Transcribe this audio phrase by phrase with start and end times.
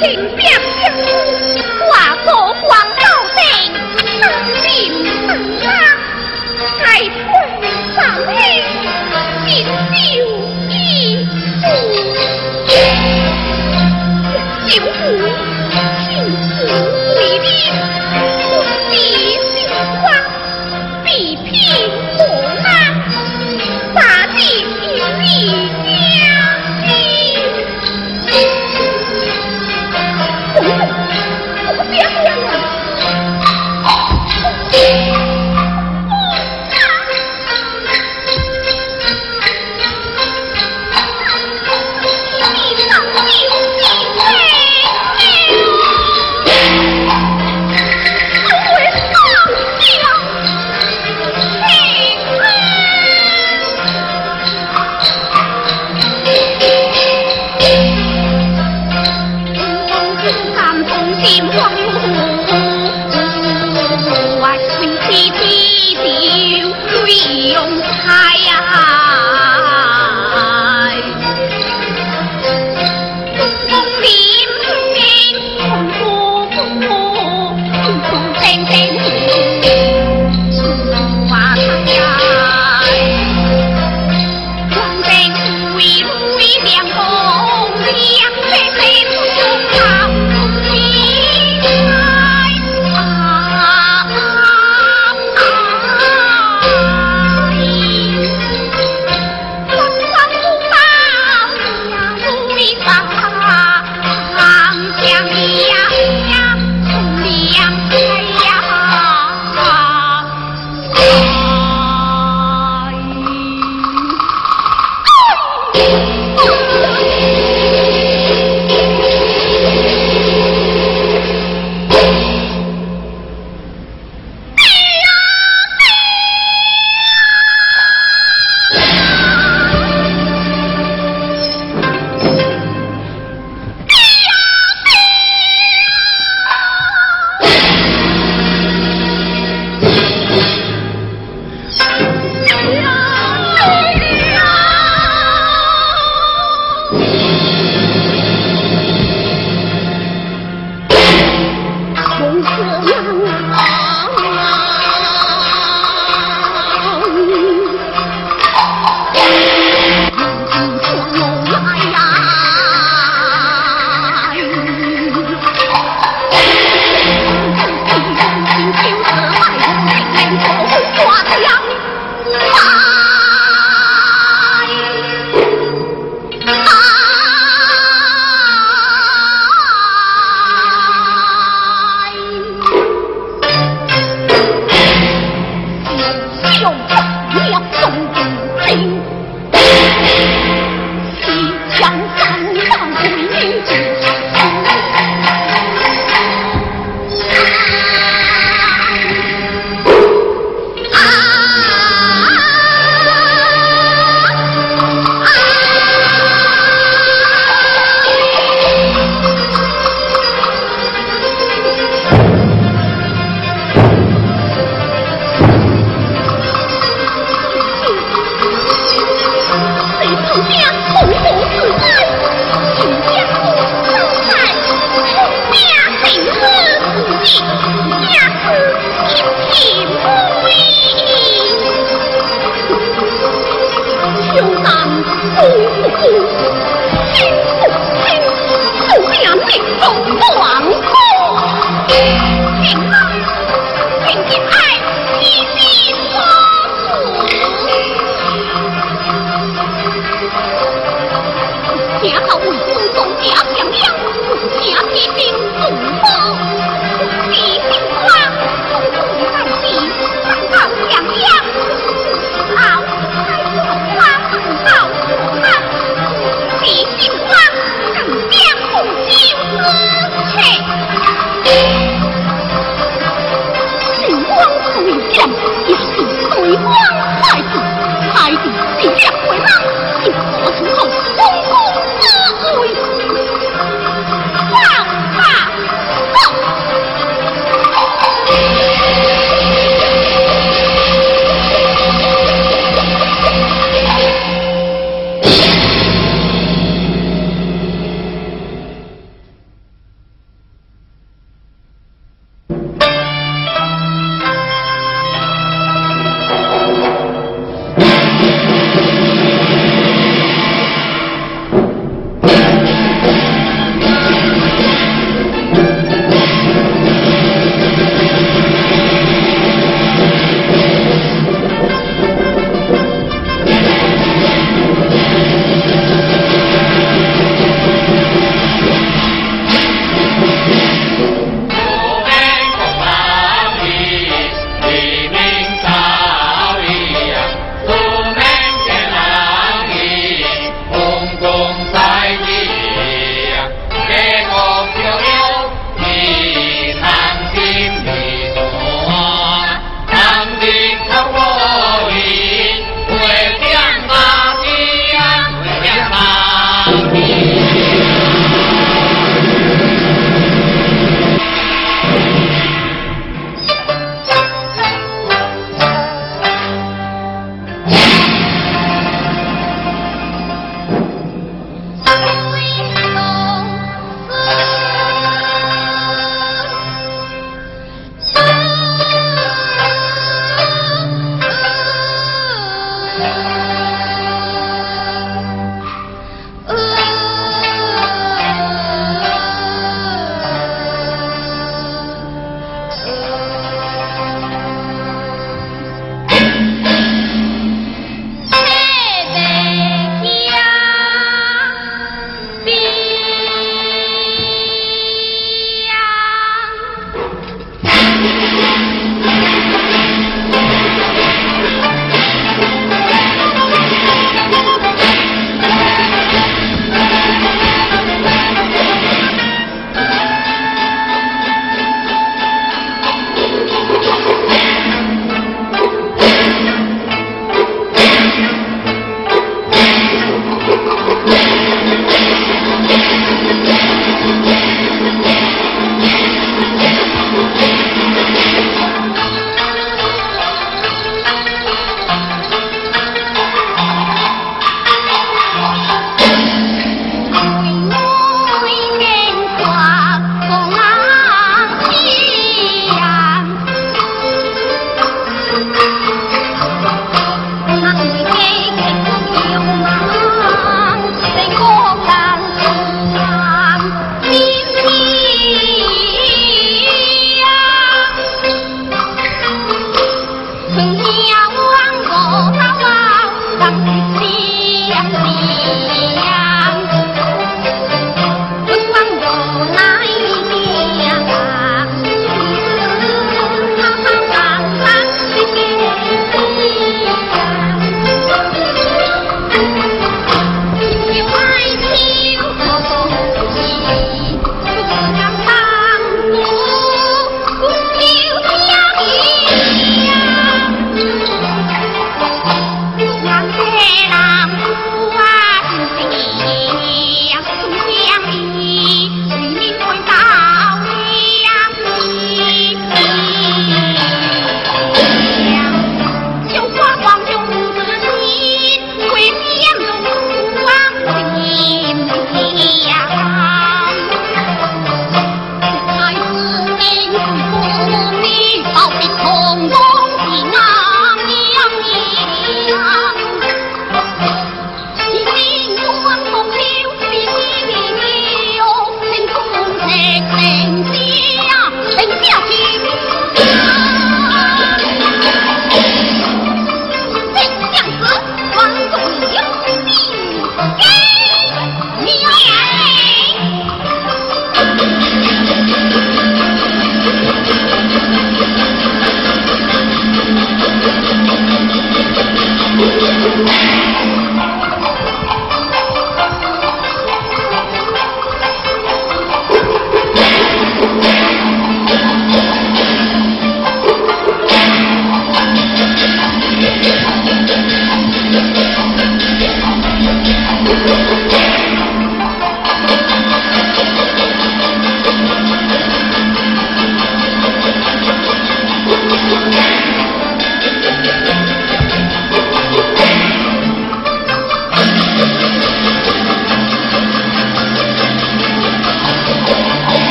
[0.00, 0.47] 屏蔽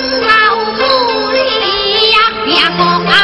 [0.00, 0.28] 老
[0.76, 3.17] 土里呀，别搞啊！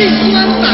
[0.00, 0.14] 为什
[0.46, 0.70] 么？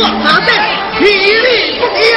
[0.00, 0.52] 我们的
[1.00, 2.14] 体力不支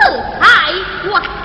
[0.00, 0.06] 四
[0.40, 0.72] 海
[1.04, 1.39] 我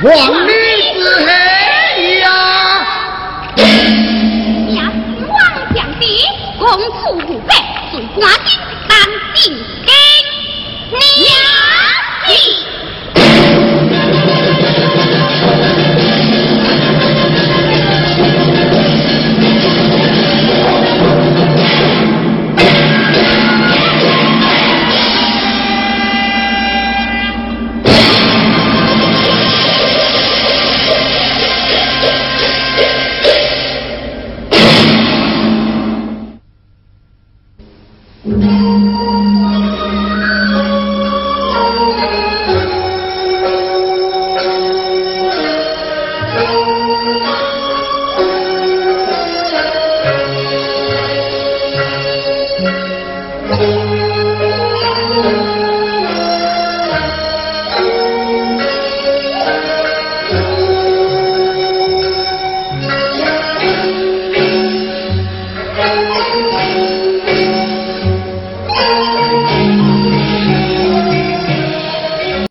[0.00, 0.52] 黄女
[0.94, 1.00] 子
[2.20, 2.24] 呀！
[3.56, 4.80] 你是
[5.26, 5.34] 王
[5.74, 6.02] 相的，
[6.56, 6.62] 公
[7.02, 7.50] 主不配，
[7.90, 8.48] 随官的。